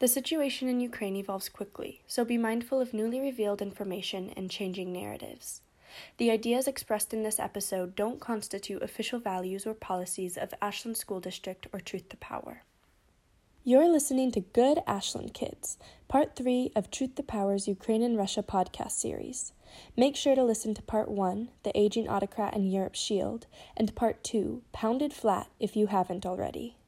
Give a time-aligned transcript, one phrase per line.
[0.00, 4.94] The situation in Ukraine evolves quickly, so be mindful of newly revealed information and changing
[4.94, 5.60] narratives.
[6.16, 11.20] The ideas expressed in this episode don't constitute official values or policies of Ashland School
[11.20, 12.62] District or Truth to Power.
[13.62, 15.76] You're listening to Good Ashland Kids,
[16.08, 19.52] part three of Truth to Power's Ukraine and Russia podcast series.
[19.98, 23.46] Make sure to listen to part one, The Aging Autocrat and Europe's Shield,
[23.76, 26.78] and part two, Pounded Flat, if you haven't already.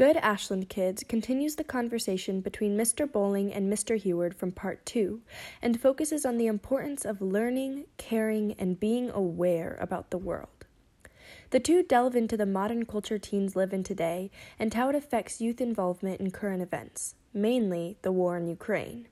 [0.00, 3.04] Good Ashland Kids continues the conversation between Mr.
[3.06, 4.00] Bolling and Mr.
[4.00, 5.20] Huard from part two
[5.60, 10.64] and focuses on the importance of learning, caring, and being aware about the world.
[11.50, 15.42] The two delve into the modern culture teens live in today and how it affects
[15.42, 19.06] youth involvement in current events, mainly the war in Ukraine.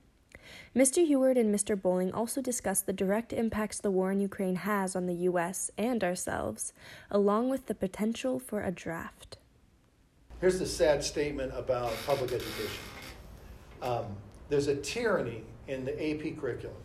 [0.75, 1.05] Mr.
[1.05, 1.79] Huard and Mr.
[1.79, 5.69] Bolling also discuss the direct impacts the war in Ukraine has on the U.S.
[5.77, 6.73] and ourselves,
[7.11, 9.37] along with the potential for a draft.
[10.41, 12.83] Here's the sad statement about public education
[13.81, 14.05] um,
[14.49, 16.75] there's a tyranny in the AP curriculum,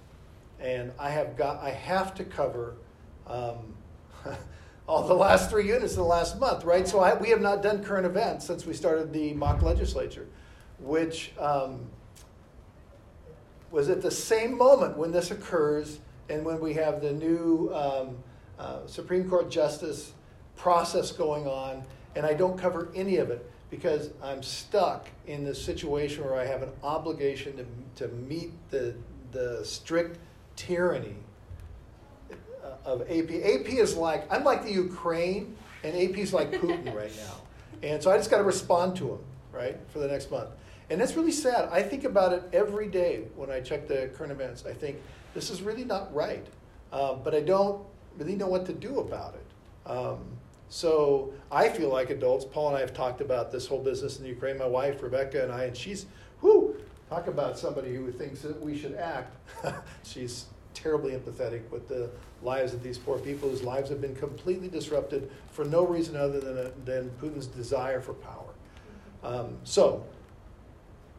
[0.60, 2.76] and I have, got, I have to cover.
[3.26, 3.74] Um,
[4.86, 6.86] all the last three units in the last month, right?
[6.86, 10.26] So I, we have not done current events since we started the mock legislature,
[10.78, 11.86] which um,
[13.70, 18.16] was at the same moment when this occurs and when we have the new um,
[18.58, 20.12] uh, Supreme Court justice
[20.56, 21.82] process going on,
[22.16, 26.46] and I don't cover any of it because I'm stuck in this situation where I
[26.46, 28.94] have an obligation to, to meet the,
[29.32, 30.18] the strict
[30.56, 31.16] tyranny
[32.84, 33.30] of AP.
[33.30, 37.34] AP is like, I'm like the Ukraine, and AP is like Putin right now.
[37.82, 39.18] And so I just got to respond to him,
[39.52, 40.50] right, for the next month.
[40.90, 41.68] And that's really sad.
[41.72, 44.64] I think about it every day when I check the current events.
[44.66, 44.98] I think
[45.34, 46.46] this is really not right.
[46.92, 47.84] Uh, but I don't
[48.16, 49.90] really know what to do about it.
[49.90, 50.20] Um,
[50.68, 54.26] so I feel like adults, Paul and I have talked about this whole business in
[54.26, 56.06] Ukraine, my wife, Rebecca, and I, and she's,
[56.40, 56.76] whoo,
[57.08, 59.36] talk about somebody who thinks that we should act.
[60.02, 62.10] she's terribly empathetic with the
[62.42, 66.40] lives of these poor people whose lives have been completely disrupted for no reason other
[66.40, 68.52] than, a, than Putin's desire for power.
[69.22, 70.04] Um, so,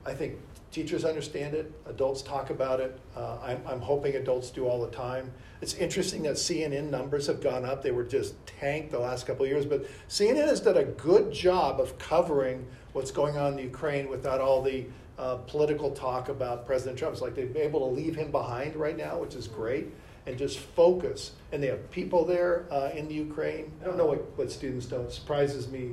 [0.06, 0.38] I think
[0.75, 3.00] teachers understand it, adults talk about it.
[3.16, 5.31] Uh, I'm, I'm hoping adults do all the time.
[5.62, 7.81] It's interesting that CNN numbers have gone up.
[7.81, 11.31] They were just tanked the last couple of years, but CNN has done a good
[11.31, 14.85] job of covering what's going on in Ukraine without all the
[15.18, 17.14] uh, political talk about President Trump.
[17.14, 19.88] It's like they've been able to leave him behind right now, which is great,
[20.28, 21.31] and just focus.
[21.53, 23.72] And they have people there uh, in the Ukraine.
[23.81, 25.06] I don't know what, what students don't.
[25.06, 25.91] It surprises me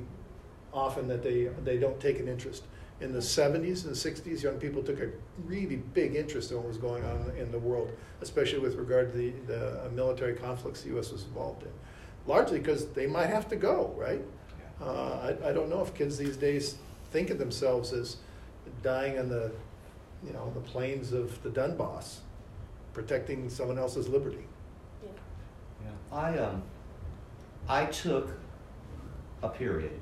[0.74, 2.64] often that they, they don't take an interest.
[3.02, 5.08] In the 70s and the 60s, young people took a
[5.44, 7.90] really big interest in what was going on in the world,
[8.20, 11.10] especially with regard to the, the military conflicts the U.S.
[11.10, 11.72] was involved in.
[12.28, 14.22] Largely because they might have to go, right?
[14.80, 16.76] Uh, I, I don't know if kids these days
[17.10, 18.18] think of themselves as
[18.84, 19.50] dying on the,
[20.24, 22.18] you know, the plains of the Donbass,
[22.92, 24.46] protecting someone else's liberty.
[25.02, 25.10] Yeah.
[25.84, 26.16] yeah.
[26.16, 26.62] I um,
[27.68, 28.30] I took
[29.42, 30.00] a period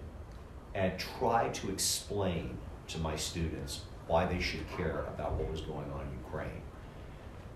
[0.75, 2.59] and tried to explain
[2.92, 6.62] to my students why they should care about what was going on in Ukraine.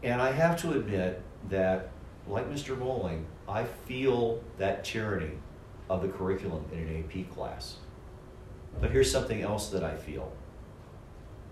[0.02, 1.90] And I have to admit that,
[2.28, 2.78] like Mr.
[2.78, 5.32] Bolling, I feel that tyranny
[5.90, 7.76] of the curriculum in an AP class.
[8.80, 10.32] But here's something else that I feel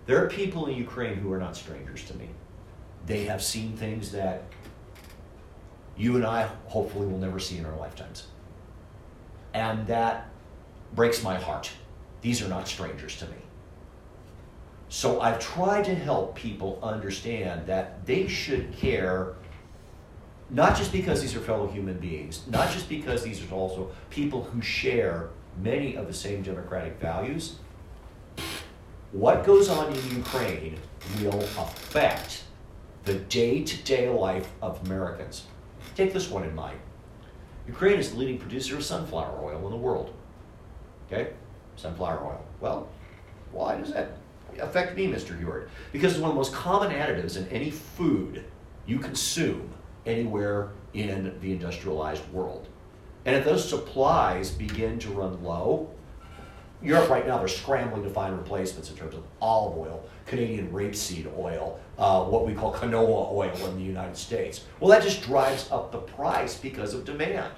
[0.05, 2.29] there are people in Ukraine who are not strangers to me.
[3.05, 4.43] They have seen things that
[5.95, 8.27] you and I hopefully will never see in our lifetimes.
[9.53, 10.29] And that
[10.93, 11.71] breaks my heart.
[12.21, 13.37] These are not strangers to me.
[14.93, 19.33] So I've tried to help people understand that they should care
[20.51, 24.43] not just because these are fellow human beings, not just because these are also people
[24.43, 27.55] who share many of the same democratic values,
[29.11, 30.77] what goes on in Ukraine
[31.23, 32.43] will affect
[33.05, 35.47] the day to day life of Americans.
[35.95, 36.77] Take this one in mind
[37.67, 40.13] Ukraine is the leading producer of sunflower oil in the world.
[41.07, 41.31] Okay?
[41.77, 42.45] Sunflower oil.
[42.61, 42.89] Well,
[43.51, 44.17] why does that
[44.59, 45.39] affect me, Mr.
[45.39, 45.69] Huard?
[45.91, 48.43] Because it's one of the most common additives in any food
[48.85, 49.69] you consume
[50.05, 52.67] anywhere in the industrialized world.
[53.25, 55.89] And if those supplies begin to run low,
[56.81, 61.31] Europe right now, they're scrambling to find replacements in terms of olive oil, Canadian rapeseed
[61.37, 64.65] oil, uh, what we call canola oil in the United States.
[64.81, 67.53] Well, that just drives up the price because of demand.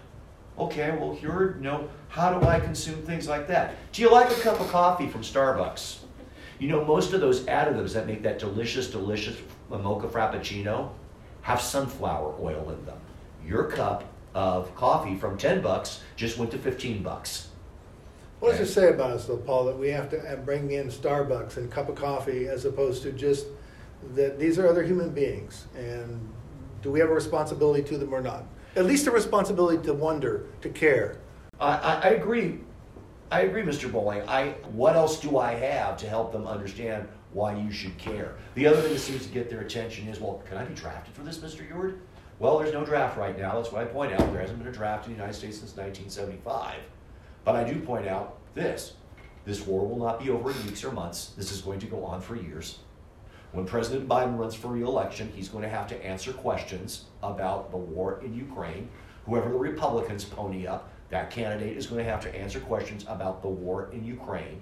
[0.60, 3.74] Okay, well, here, you know, how do I consume things like that?
[3.92, 5.98] Do you like a cup of coffee from Starbucks?
[6.60, 9.38] You know, most of those additives that make that delicious, delicious
[9.70, 10.90] mocha frappuccino
[11.42, 12.98] have sunflower oil in them.
[13.46, 17.48] Your cup of coffee from 10 bucks just went to 15 bucks
[18.40, 20.88] What does it say about us, though, Paul, that we have to uh, bring in
[20.90, 23.48] Starbucks and cup of coffee as opposed to just
[24.14, 25.66] that these are other human beings?
[25.76, 26.20] And
[26.82, 28.44] do we have a responsibility to them or not?
[28.76, 31.18] At least a responsibility to wonder, to care.
[31.60, 32.60] I, I, I agree.
[33.32, 33.92] I agree, Mr.
[33.92, 34.22] Bolling.
[34.28, 38.36] I, what else do I have to help them understand why you should care?
[38.54, 41.16] The other thing that seems to get their attention is, well, can I be drafted
[41.16, 41.68] for this, Mr.
[41.68, 41.98] Huard?
[42.38, 43.56] Well, there's no draft right now.
[43.56, 45.76] That's why I point out there hasn't been a draft in the United States since
[45.76, 46.76] 1975.
[47.44, 48.94] But I do point out this
[49.46, 51.34] this war will not be over in weeks or months.
[51.38, 52.80] This is going to go on for years.
[53.52, 57.78] When President Biden runs for reelection, he's going to have to answer questions about the
[57.78, 58.90] war in Ukraine.
[59.28, 63.42] Whoever the Republicans pony up, that candidate is going to have to answer questions about
[63.42, 64.62] the war in Ukraine.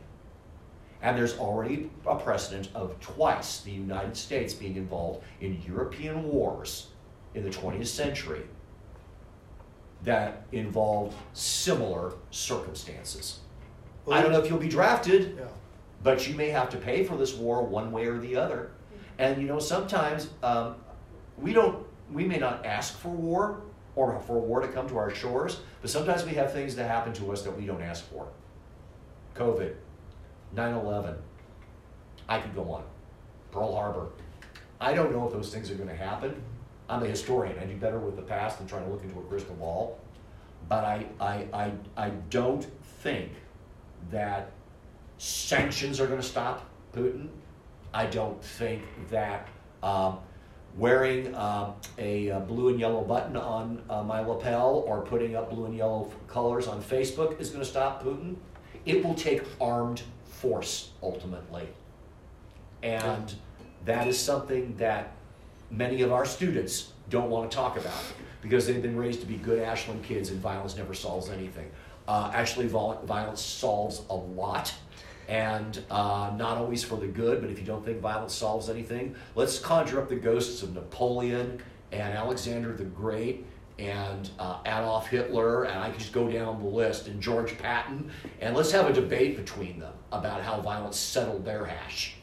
[1.02, 6.88] And there's already a precedent of twice the United States being involved in European wars
[7.36, 8.42] in the 20th century
[10.04, 13.40] that involved similar circumstances.
[14.10, 15.46] I don't know if you'll be drafted, Yeah.
[16.04, 18.72] but you may have to pay for this war one way or the other.
[19.18, 20.76] And you know, sometimes um,
[21.38, 23.62] we don't, we may not ask for war
[23.96, 27.14] or for war to come to our shores, but sometimes we have things that happen
[27.14, 28.28] to us that we don't ask for.
[29.36, 29.74] COVID,
[30.56, 31.16] 9 11,
[32.28, 32.84] I could go on.
[33.52, 34.10] Pearl Harbor.
[34.82, 36.42] I don't know if those things are going to happen.
[36.90, 37.58] I'm a historian.
[37.60, 40.00] I do better with the past than trying to look into a crystal ball.
[40.68, 42.66] But I, I, I, I don't
[43.02, 43.32] think
[44.12, 44.52] that
[45.18, 47.28] sanctions are going to stop Putin.
[47.94, 49.48] I don't think that
[49.82, 50.20] um,
[50.78, 55.52] wearing um, a, uh blue and yellow button on uh, my lapel or putting up
[55.52, 58.36] blue and yellow colors on Facebook is going to stop Putin.
[58.86, 61.68] It will take armed force ultimately.
[62.82, 63.34] And
[63.86, 65.16] that is something that
[65.72, 68.04] many of our students don't want to talk about
[68.42, 71.70] because they've been raised to be good Ashland kids and violence never solves anything.
[72.08, 74.74] Uh, actually, violence solves a lot
[75.28, 79.16] and uh, not always for the good, but if you don't think violence solves anything,
[79.36, 81.62] let's conjure up the ghosts of Napoleon
[81.92, 83.46] and Alexander the Great
[83.80, 88.12] and uh, Adolf Hitler, and I can just go down the list, and George Patton,
[88.40, 92.16] and let's have a debate between them about how violence settled their hash.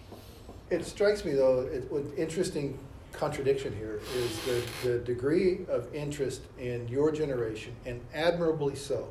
[0.70, 2.78] It strikes me, though, it, what interesting
[3.12, 9.08] contradiction here is the, the degree of interest in your generation, and admirably so,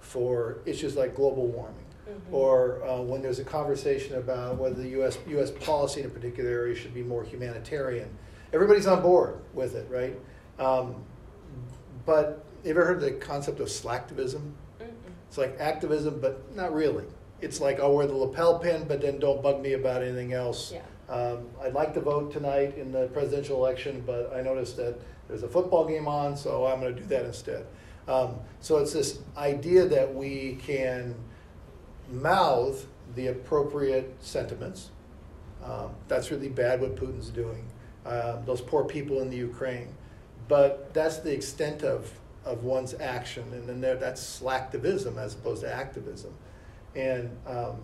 [0.00, 1.84] for issues like global warming.
[2.30, 5.18] Or uh, when there's a conversation about whether the U.S.
[5.28, 5.50] U.S.
[5.50, 8.08] policy in a particular area should be more humanitarian,
[8.52, 10.18] everybody's on board with it, right?
[10.58, 10.96] Um,
[12.06, 14.52] but have you ever heard the concept of slacktivism?
[15.28, 17.04] It's like activism, but not really.
[17.40, 20.72] It's like I'll wear the lapel pin, but then don't bug me about anything else.
[20.72, 20.82] Yeah.
[21.14, 25.42] Um, I'd like to vote tonight in the presidential election, but I noticed that there's
[25.42, 27.66] a football game on, so I'm going to do that instead.
[28.08, 31.14] Um, so it's this idea that we can
[32.10, 34.90] mouth the appropriate sentiments.
[35.64, 37.64] Um, that's really bad what Putin's doing.
[38.06, 39.88] Um, those poor people in the Ukraine.
[40.46, 42.10] But that's the extent of,
[42.44, 46.32] of one's action, and then there, that's slacktivism as opposed to activism.
[46.94, 47.76] And um,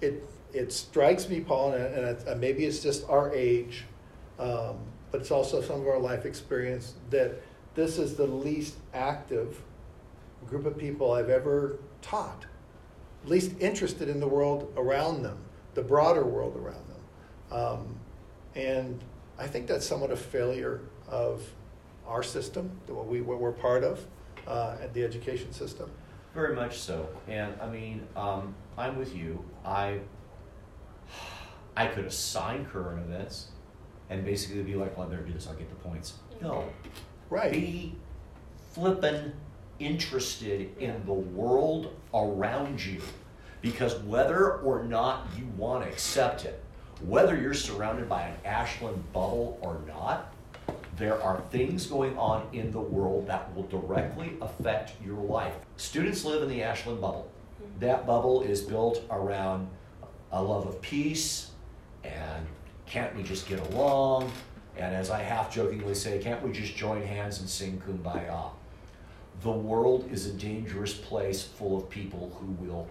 [0.00, 3.84] it, it strikes me, Paul, and, and it, uh, maybe it's just our age,
[4.38, 4.78] um,
[5.10, 7.42] but it's also some of our life experience, that
[7.74, 9.60] this is the least active
[10.46, 12.46] group of people I've ever taught,
[13.28, 15.38] least interested in the world around them,
[15.74, 17.58] the broader world around them.
[17.58, 17.96] Um,
[18.54, 19.02] and
[19.38, 21.42] I think that's somewhat a failure of
[22.06, 24.04] our system, the what we what we're part of,
[24.46, 25.90] uh, at the education system.
[26.34, 27.08] Very much so.
[27.28, 29.44] And I mean, um, I'm with you.
[29.64, 30.00] I
[31.76, 33.48] I could assign current events
[34.10, 36.14] and basically be like, well, I better do this, I'll get the points.
[36.40, 36.68] No.
[37.30, 37.52] Right.
[37.52, 37.94] Be
[38.72, 39.32] flippin'
[39.78, 43.00] interested in the world around you.
[43.60, 46.62] Because whether or not you want to accept it,
[47.06, 50.32] whether you're surrounded by an Ashland bubble or not,
[50.96, 55.54] there are things going on in the world that will directly affect your life.
[55.76, 57.30] Students live in the Ashland bubble.
[57.62, 57.80] Mm-hmm.
[57.80, 59.68] That bubble is built around
[60.32, 61.50] a love of peace
[62.04, 62.46] and
[62.86, 64.30] can't we just get along?
[64.76, 68.50] And as I half jokingly say, can't we just join hands and sing kumbaya?
[69.40, 72.88] The world is a dangerous place full of people who will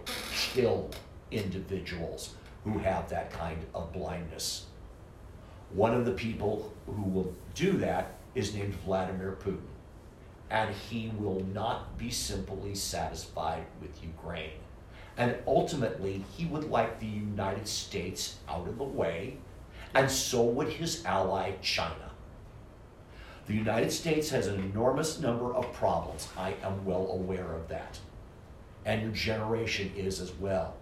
[0.53, 0.89] kill
[1.29, 2.33] individuals
[2.63, 4.65] who have that kind of blindness.
[5.71, 9.61] One of the people who will do that is named Vladimir Putin.
[10.49, 14.59] And he will not be simply satisfied with Ukraine.
[15.17, 19.37] And ultimately, he would like the United States out of the way,
[19.93, 22.10] and so would his ally China.
[23.51, 26.29] The United States has an enormous number of problems.
[26.37, 27.99] I am well aware of that.
[28.85, 30.73] and your generation is as well.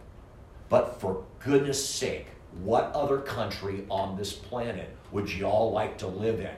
[0.69, 2.27] But for goodness sake,
[2.63, 6.55] what other country on this planet would you all like to live in?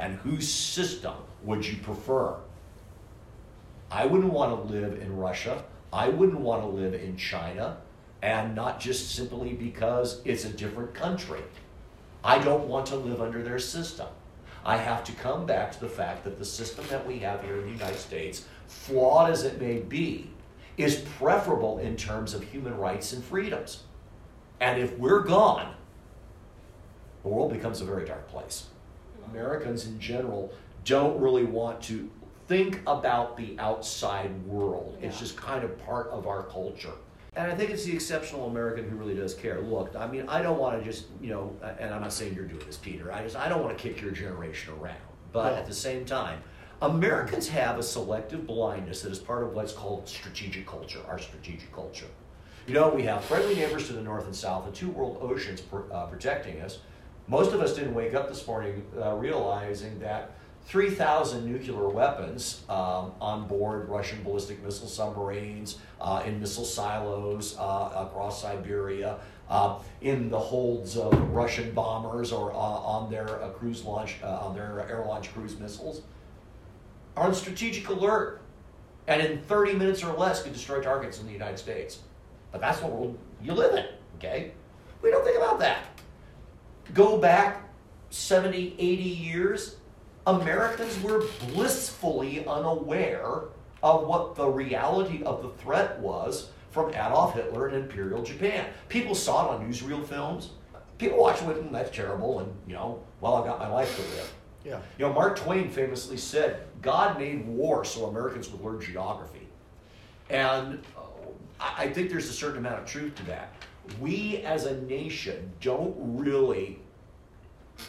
[0.00, 1.14] And whose system
[1.44, 2.34] would you prefer?
[3.88, 5.62] I wouldn't want to live in Russia.
[5.92, 7.76] I wouldn't want to live in China.
[8.20, 11.42] And not just simply because it's a different country.
[12.24, 14.08] I don't want to live under their system.
[14.64, 17.56] I have to come back to the fact that the system that we have here
[17.56, 20.30] in the United States, flawed as it may be,
[20.76, 23.82] is preferable in terms of human rights and freedoms.
[24.60, 25.74] And if we're gone,
[27.22, 28.66] the world becomes a very dark place.
[29.30, 30.52] Americans in general
[30.84, 32.08] don't really want to
[32.46, 34.98] think about the outside world.
[35.00, 36.92] It's just kind of part of our culture.
[37.34, 39.60] And I think it's the exceptional American who really does care.
[39.60, 42.44] Look, I mean, I don't want to just, you know, and I'm not saying you're
[42.44, 43.10] doing this, Peter.
[43.10, 45.00] I just, I don't want to kick your generation around.
[45.32, 46.42] But at the same time,
[46.82, 51.72] Americans have a selective blindness that is part of what's called strategic culture, our strategic
[51.72, 52.08] culture.
[52.66, 55.62] You know, we have friendly neighbors to the north and south and two world oceans
[55.90, 56.80] uh, protecting us.
[57.28, 60.32] Most of us didn't wake up this morning uh, realizing that
[60.66, 68.06] 3,000 nuclear weapons um, on board Russian ballistic missile submarines, uh, in missile silos uh,
[68.06, 73.84] across Siberia, uh, in the holds of Russian bombers or uh, on their uh, cruise
[73.84, 76.02] launch, uh, on their air launch cruise missiles,
[77.16, 78.40] are on strategic alert,
[79.08, 81.98] and in 30 minutes or less could destroy targets in the United States.
[82.50, 84.52] But that's what world you live in, okay?
[85.02, 85.86] We don't think about that.
[86.94, 87.68] Go back
[88.10, 89.76] 70, 80 years,
[90.26, 93.42] Americans were blissfully unaware
[93.82, 98.66] of what the reality of the threat was from Adolf Hitler and Imperial Japan.
[98.88, 100.50] People saw it on newsreel films.
[100.98, 104.02] People watched it, and that's terrible, and you know, well, I've got my life to
[104.16, 104.32] live.
[104.64, 104.80] Yeah.
[104.98, 109.48] You know, Mark Twain famously said, God made war so Americans would learn geography.
[110.30, 111.00] And uh,
[111.60, 113.52] I think there's a certain amount of truth to that.
[114.00, 116.78] We as a nation don't really,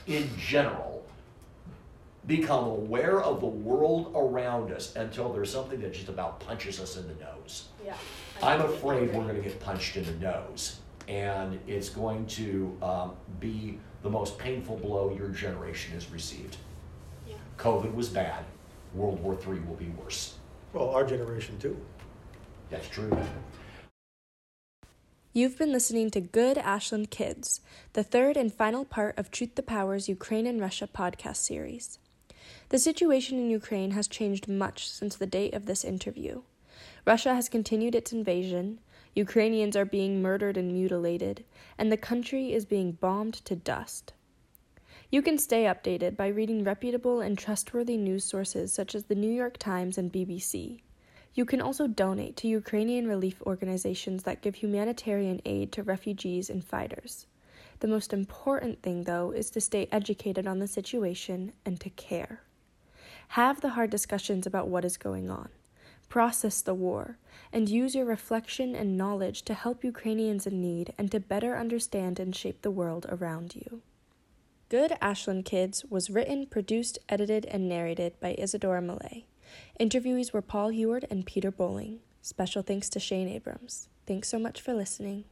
[0.08, 0.93] in general,
[2.26, 6.96] become aware of the world around us until there's something that just about punches us
[6.98, 7.70] in the nose.
[7.86, 7.96] Yeah.
[8.42, 13.12] I'm afraid we're going to get punched in the nose, and it's going to um,
[13.40, 16.58] be the most painful blow your generation has received.
[17.28, 17.36] Yeah.
[17.58, 18.46] COVID was bad.
[18.94, 20.36] World War III will be worse.
[20.72, 21.78] Well, our generation too.
[22.70, 23.16] That's true.
[25.36, 27.62] You've been listening to Good Ashland Kids,
[27.94, 31.98] the third and final part of Truth the Power's Ukraine and Russia podcast series.
[32.70, 36.42] The situation in Ukraine has changed much since the date of this interview.
[37.06, 38.80] Russia has continued its invasion,
[39.16, 41.46] Ukrainians are being murdered and mutilated,
[41.78, 44.14] and the country is being bombed to dust.
[45.12, 49.30] You can stay updated by reading reputable and trustworthy news sources such as the New
[49.30, 50.82] York Times and BBC.
[51.36, 56.66] You can also donate to Ukrainian relief organizations that give humanitarian aid to refugees and
[56.66, 57.28] fighters.
[57.82, 62.42] The most important thing, though, is to stay educated on the situation and to care.
[63.34, 65.50] Have the hard discussions about what is going on.
[66.08, 67.18] Process the war,
[67.52, 72.20] and use your reflection and knowledge to help Ukrainians in need and to better understand
[72.20, 73.82] and shape the world around you.
[74.70, 79.26] Good Ashland Kids was written, produced, edited, and narrated by Isadora Millay.
[79.80, 82.02] Interviewees were Paul Huard and Peter Bolling.
[82.22, 83.90] Special thanks to Shane Abrams.
[84.06, 85.24] Thanks so much for listening.